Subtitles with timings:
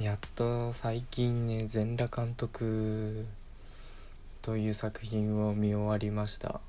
[0.00, 3.26] やっと最近ね全裸監督
[4.40, 6.60] という作品を見終わりました。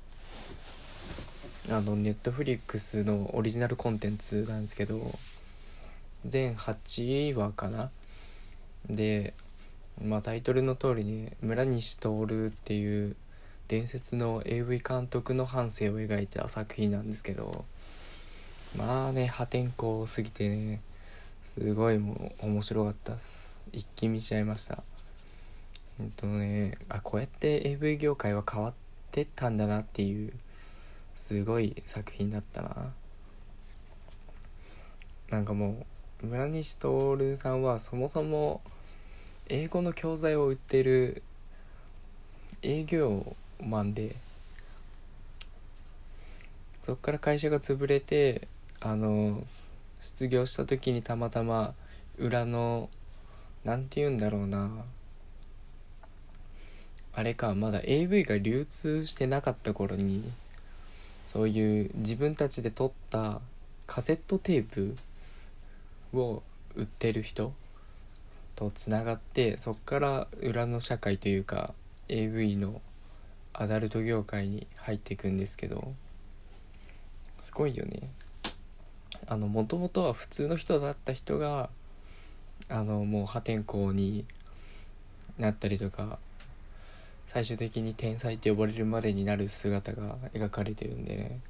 [1.70, 5.00] あのネットフリックスのオリジナルコンテンツなんですけど
[6.26, 7.90] 全8話かな？
[8.90, 9.32] で
[10.04, 13.16] まあタイトルの通りね村西徹っていう
[13.68, 17.64] 伝説の AV 監督の半生を描いた作品なんですけど
[18.76, 20.82] まあね破天荒すぎてね
[21.56, 23.52] すごいもう面白かったです。
[23.72, 24.82] 一気見しちゃいました。
[25.98, 28.74] ほんとねあこうやって AV 業界は変わっ
[29.12, 30.32] てったんだなっていう
[31.14, 32.92] すごい作品だったな。
[35.30, 35.86] なんかも
[36.22, 38.60] う村西徹さんはそもそも
[39.48, 41.22] 英語の教材を売ってる
[42.62, 44.16] 営業マンで
[46.82, 48.48] そっから会社が潰れて
[48.80, 49.42] あの
[50.04, 51.72] 失業した時にたまたま
[52.18, 52.90] 裏の
[53.64, 54.70] 何て言うんだろうな。
[57.14, 60.22] あれかまだ AV が流通してなかった頃に
[61.32, 63.40] そういう自分たちで撮った
[63.86, 64.96] カセットテープ
[66.12, 66.42] を
[66.74, 67.54] 売ってる人
[68.56, 71.72] とつながってそっから裏の社会というか
[72.08, 72.82] AV の
[73.54, 75.94] アダルト業界に入っていくんですけど
[77.38, 78.10] すごいよね。
[79.26, 81.70] あのもともとは普通の人だった人が
[82.68, 84.24] あのもう破天荒に
[85.38, 86.18] なったりとか
[87.26, 91.40] 最終的に天才って呼ばれるまでになる姿が描かれてるんでね、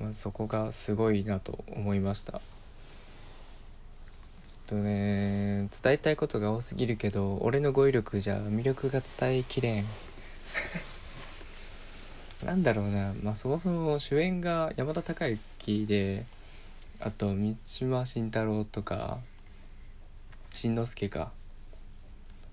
[0.00, 2.40] まあ、そこがすごいなと思いました。
[4.66, 9.84] とね伝えたいことが多すぎるけど俺の語彙力じゃ魅力が伝えきれん。
[12.46, 13.12] なんだろうな。
[13.22, 16.24] まあそもそも主演が山田孝之で
[17.00, 19.18] あと三島慎太郎とか
[20.54, 21.32] しんのすけか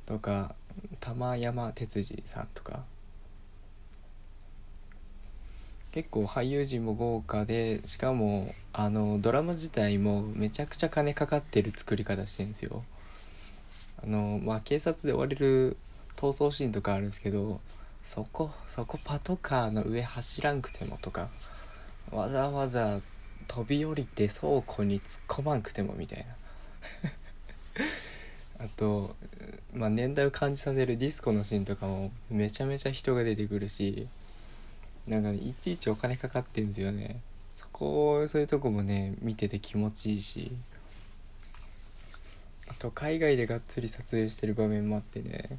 [0.06, 0.56] とか
[1.00, 2.84] 玉山哲司さんとか。
[5.98, 12.84] 結構俳優陣も豪華でしかもあのドラマ自体もめちゃくちゃ金かかってる作り方してるんですよ。
[14.04, 15.76] あのまあ警察で追われる
[16.16, 17.60] 逃走シーンとかあるんですけど
[18.04, 21.30] そこそこパトカーの上走らんくてもとか
[22.12, 23.00] わざわざ
[23.48, 26.26] 飛び降りて倉庫に突っ込まんくてもみたいな。
[28.66, 29.16] あと、
[29.74, 34.08] まあ、年代を感じさせるディスコのシーンとかもめちゃめちゃ人が出てくるし
[35.08, 37.22] なんか、ね、いちいちお金かかってんすよね。
[37.54, 40.52] そこそういうとこもね見てて気持ちいいし。
[42.70, 45.58] あと海外でがっつり撮影してる場面もあってね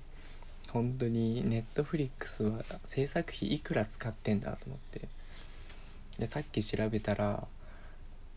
[0.70, 5.08] 本当にネットフリックスは制作費いくら使ってんだと思って。
[6.18, 7.46] でさっき調べたら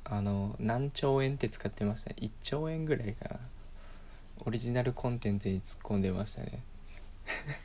[0.06, 2.16] あの何兆円って使ってましたね。
[2.19, 3.39] 1兆円ぐらいかな。
[4.45, 6.63] オリジナルコンテンツに突っ込んでましたね。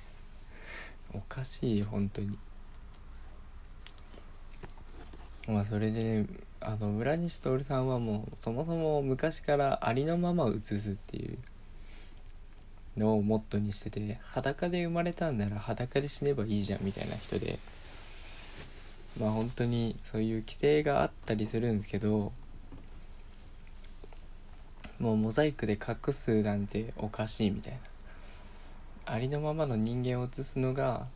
[1.14, 2.38] おかしい本当に。
[5.48, 6.26] まあそれでね
[6.60, 11.38] あの村西徹さんはもうそもそも昔からありのままを映すっていう
[12.96, 17.58] のをモットーにしてて裸で生まれたんなら裸で死ねばいいじゃんみたいな人で。
[19.20, 22.32] まあ本当にそういう規制があったりするんですけど
[24.98, 27.78] もうモザイクで隠すなんておかしいみたいな。
[29.08, 31.06] ありのままの人間を映すのが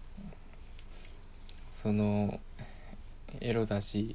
[1.72, 2.38] その
[3.40, 4.14] エロだし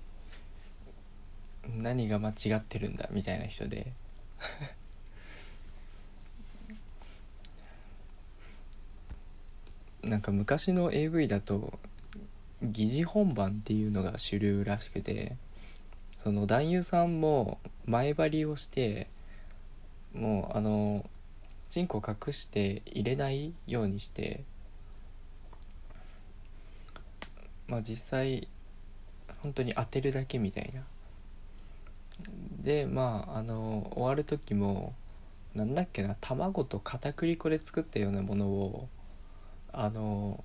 [1.68, 3.92] 何が間違ってるんだみたいな人で。
[10.04, 11.80] なんか昔の AV だと
[12.62, 15.36] 疑似本番っていうのが主流らしくて
[16.24, 19.08] その男優さんも前張りをして
[20.14, 21.06] もうあの
[21.70, 24.44] チンコ隠して入れないようにして
[27.68, 28.48] まあ実際
[29.42, 30.82] 本当に当てるだけみたいな。
[32.62, 34.96] でまああの終わる時も
[35.54, 38.90] なんだっけな卵と片栗粉で作ったようなものを
[39.72, 40.44] あの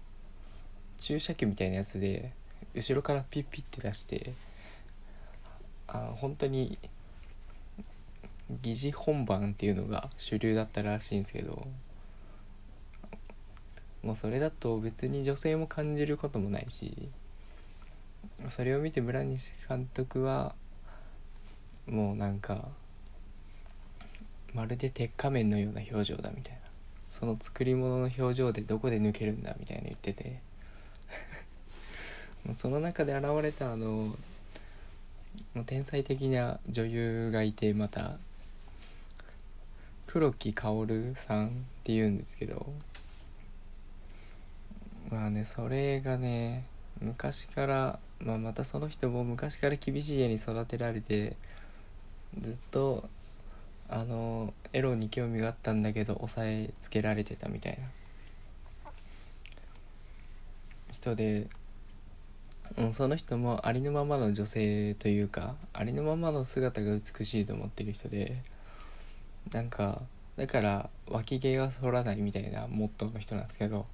[1.01, 2.33] 注射器みたいなやつで
[2.75, 4.33] 後ろからピッピッて出して
[5.89, 6.79] あ本当に
[8.63, 11.67] 疑似本番っていうのが主流だったらしいんですけど
[14.03, 17.09] もうそれだと別に女性も感じることもないし
[18.49, 20.55] それを見て村西監督は
[21.87, 22.69] もうなんか
[24.55, 26.61] まるで鉄仮面のような表情だみたいな。
[27.07, 30.41] その作り物の表情でどこで抜けるんだみたいな言ってて。
[32.55, 34.17] その中で現れたあの
[35.67, 38.19] 天才的な女優がいてまた
[40.07, 41.51] 黒木薫さんっ
[41.85, 42.73] ていうんですけど
[45.11, 46.65] まあねそれがね
[47.01, 51.37] 昔から、まあ、またその人も昔から厳しい家に育てられて
[52.41, 53.09] ずっと
[53.89, 57.85] あのエロに興味があったんだけど抑えつけられてたみたいな。
[61.01, 61.49] 人で、
[62.77, 68.43] うん、その人もありのままの女性というかありのままの姿が美しいと思ってる人で
[69.53, 70.03] なんか
[70.37, 73.87] だから脇毛が反らないみたいなモットーの人なんですけど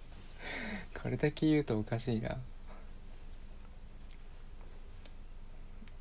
[1.02, 2.36] これだけ言うとおかしいな。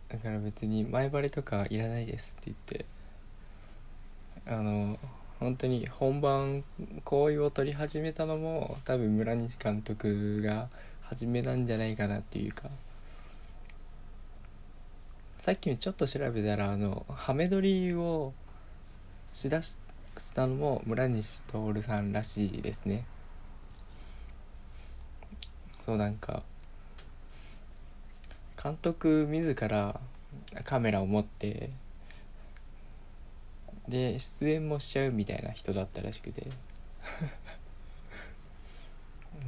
[0.09, 2.85] だから別に前張りとかいらないですって言って
[4.45, 4.97] あの
[5.45, 6.63] 本当に本番
[7.03, 10.69] 行為を取り始めたのも多分村西監督が
[11.03, 12.67] 初めなんじゃないかなっていうか。
[15.37, 18.33] さっきちょっと調べたらあのハメ撮りを
[19.33, 19.77] しだし
[20.33, 23.05] たのも村西徹さんらしいですね。
[25.79, 26.41] そうなんか
[28.61, 29.99] 監督自ら
[30.63, 31.69] カメラを持って
[33.87, 36.47] で出演もしちゃうみたいな人だったらしくて。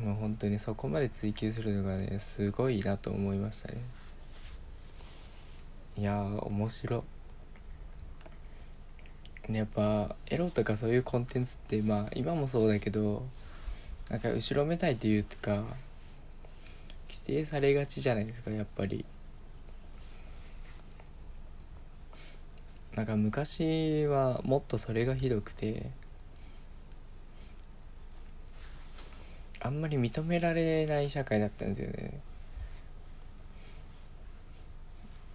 [0.04, 3.78] もう本当にそこまで追求するのがねすごいなと思いましたね。
[5.98, 7.04] いや面白
[9.50, 13.26] ねやっぱエロとかそういうコンテンツってまあ今もそうだけど
[14.10, 15.64] なんか後ろめたいというか
[17.10, 19.06] 規定されがちじゃないですかやっぱり。
[22.98, 25.92] なんか昔はもっとそれがひどくて
[29.60, 32.20] あんまり認められない社会だったんですよね。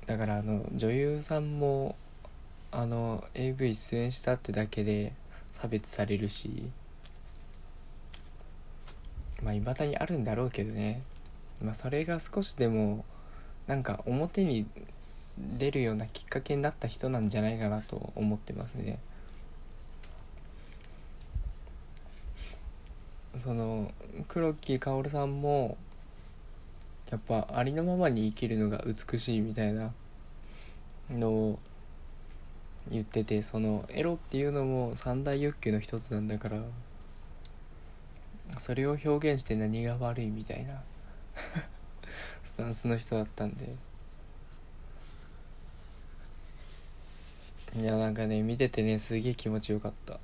[0.07, 1.95] だからあの女優さんも
[2.73, 5.13] あの AV 出演したってだけで
[5.53, 6.69] 差別されるし
[9.41, 11.03] まあいまだにあるんだろうけどね。
[11.63, 13.05] まあそれが少しでも
[13.69, 14.67] なんか表に
[15.39, 18.99] 出るようなきっかけになった人なんじゃないかなと思ってますね。
[23.39, 23.91] その
[24.29, 25.79] 黒木薫さんも
[27.11, 29.93] やっぱありのままに生きるのが美しいみたいな
[31.11, 31.59] のを
[32.91, 36.59] 言っててそのエロっていうのも三大欲求の一つなんだから
[38.59, 40.83] それを表現して何が悪いみたいな
[42.45, 43.92] スタンスの人だったんで。
[47.81, 50.19] いやなんかね見ててねすげえ気持ちよかった。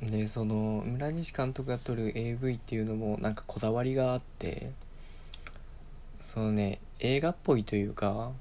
[0.00, 4.72] でその村西監督が撮る AV っていうのもなんかこだわりがあって
[6.20, 8.32] そのね映画っぽいというか、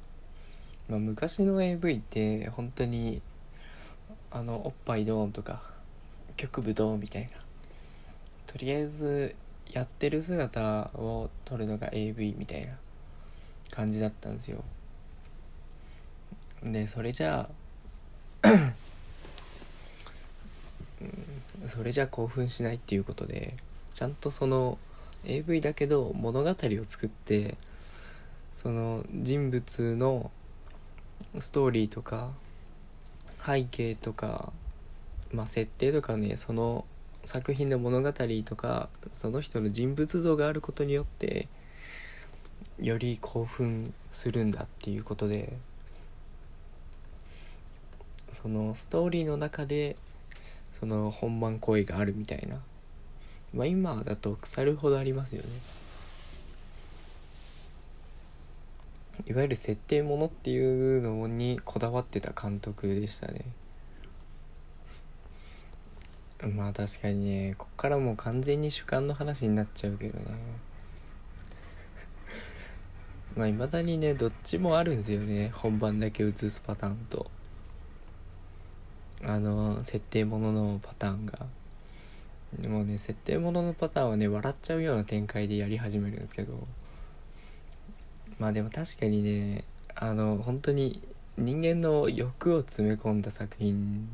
[0.90, 3.22] まあ、昔の AV って本当に
[4.32, 5.62] あのおっぱいドーンとか
[6.38, 7.30] 局部ドーンみたいな。
[8.48, 9.36] とりあえず
[9.72, 12.74] やってる姿を撮るのが AV みたいな。
[13.72, 14.64] 感じだったんですよ。
[16.64, 17.50] でそれじゃ
[18.44, 18.50] あ
[21.68, 23.56] それじゃ興奮しないっていうことで
[23.94, 24.78] ちゃんとその
[25.26, 26.56] AV だけど物語を
[26.88, 27.58] 作って
[28.52, 30.32] その人物の
[31.40, 32.32] ストーリーとか
[33.44, 34.52] 背景とか、
[35.32, 36.86] まあ、設定とかねその
[37.24, 38.12] 作品の物語
[38.46, 41.48] とかその人の人物像があることによって
[42.82, 45.54] より興奮するんだっていうことで
[48.34, 49.96] そのストーリーの中で
[50.74, 52.58] その本番行為があるみたいな。
[53.54, 55.50] まあ今だと腐るほどありますよね。
[59.28, 63.46] いわゆる設定ものっていうのにこだわってた監督でしたね。
[66.56, 70.26] まあ確かにねこっからもう完全に主観の話になっちゃうけどね。
[73.36, 75.52] まあいまだにねどっちもあるんですよね。
[75.54, 77.30] 本番だけ映すパターンと。
[79.24, 81.46] あの設定もののパターンが。
[82.60, 86.54] でもね設定もののパターンはね笑っちゃうような展開でやり始めるんですけど。
[88.40, 91.00] まあでも確かにねあの本当に
[91.38, 94.10] 人間の欲を詰め込んだ作品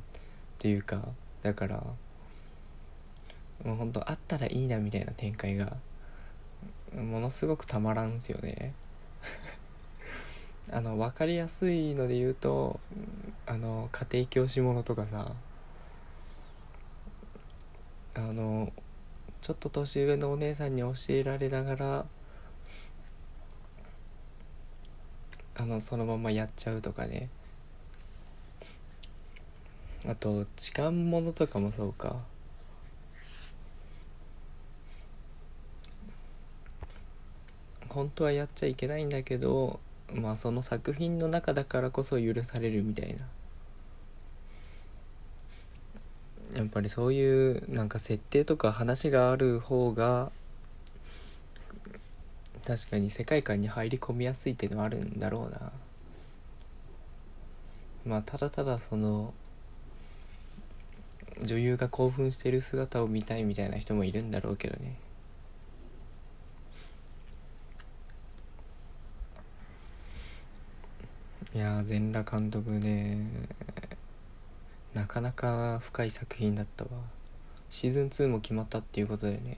[0.57, 1.01] っていうか
[1.43, 1.83] だから
[3.63, 5.77] もう本当あったらいいなみたいな展開が
[6.95, 8.73] ものすごくたまらんすよね。
[10.71, 12.79] あの分かりやすいので言うと
[13.45, 15.31] あの家庭教師ものとかさ
[18.15, 18.71] あの
[19.41, 22.05] ちょっと年上のお姉さんに教えられながら
[25.55, 27.29] あのそのままやっちゃうとかね。
[30.05, 32.17] あと痴漢ものとかもそうか。
[37.97, 39.79] 本当はやっちゃいけないんだけど
[40.13, 43.25] まあその作品の中だからこそ許されるみたいな。
[46.55, 50.31] やっぱりそういうなんか設定とか話がある方が
[52.67, 55.71] 確かに世界観に入り込みやすいっていうのはあるんだろうな。
[58.05, 59.33] まあただただその
[61.41, 64.99] 女優が興奮してる姿を見たいみたいな人もいるんだろうけどね。
[71.57, 73.25] いや全裸監督ね
[74.93, 76.91] なかなか深い作品だったわ。
[77.71, 79.57] シーズン2も決まったっていうことでね。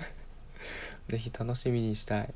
[1.08, 2.34] ぜひ楽しみにしたい。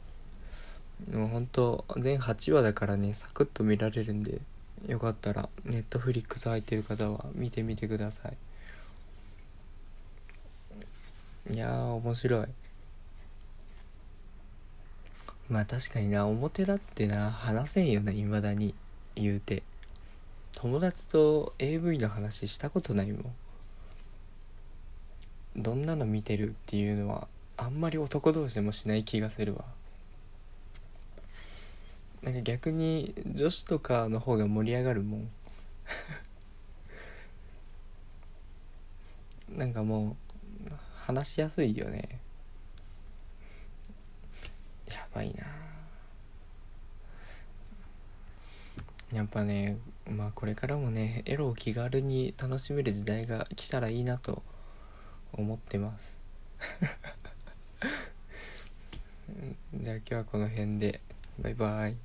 [1.13, 4.41] もうほんと全8話だからねサクッと見られるんで
[4.87, 8.31] よかったらネットフリックス入ってる方は見てみてくださ
[11.51, 11.53] い。
[11.53, 12.47] いやー面白い。
[15.49, 18.75] まあ確かにな表だってな話せんよないまだに。
[19.17, 19.62] 言うて。
[20.55, 23.35] 友達と AV の話したことないもん。
[25.57, 29.65] どんなの見てるっていうのはあんまり男同士でもしない気がするわ。
[32.23, 35.31] なんか逆に女子とかの方が盛り上がるもん。
[39.57, 40.17] なんかも
[40.67, 40.73] う
[41.05, 42.19] 話しやすいよね。
[45.17, 45.45] ばいな
[49.13, 54.43] やっぱねまあこれからもねエロを気軽に楽しめる時代が来たらいいなと
[55.33, 56.19] 思ってます
[59.75, 61.01] じゃあ今日はこの辺で
[61.39, 61.97] バイバイ